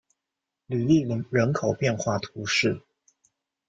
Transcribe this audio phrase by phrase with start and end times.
[0.65, 2.81] 吕利人口变化图示